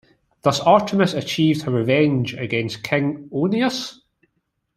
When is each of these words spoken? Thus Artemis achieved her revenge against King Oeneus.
Thus 0.41 0.59
Artemis 0.59 1.13
achieved 1.13 1.61
her 1.61 1.69
revenge 1.71 2.33
against 2.33 2.81
King 2.81 3.29
Oeneus. 3.31 4.01